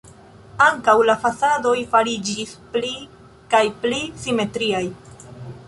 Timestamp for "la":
1.09-1.15